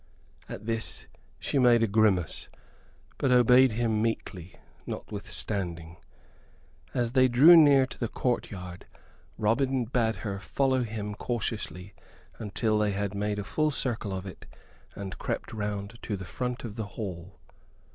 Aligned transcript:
At 0.49 0.65
this 0.65 1.05
she 1.37 1.59
made 1.59 1.83
a 1.83 1.87
grimace, 1.87 2.49
but 3.19 3.29
obeyed 3.29 3.73
him 3.73 4.01
meekly, 4.01 4.55
notwithstanding. 4.87 5.97
As 6.91 7.11
they 7.11 7.27
drew 7.27 7.55
near 7.55 7.85
to 7.85 7.99
the 7.99 8.07
courtyard, 8.07 8.87
Robin 9.37 9.85
bade 9.85 10.15
her 10.25 10.39
follow 10.39 10.81
him 10.81 11.13
cautiously 11.13 11.93
until 12.39 12.79
they 12.79 12.93
had 12.93 13.13
made 13.13 13.37
a 13.37 13.43
full 13.43 13.69
circle 13.69 14.11
of 14.11 14.25
it, 14.25 14.47
and 14.95 15.19
crept 15.19 15.53
round 15.53 15.99
to 16.01 16.17
the 16.17 16.25
front 16.25 16.63
of 16.63 16.77
the 16.77 16.87
hall. 16.97 17.37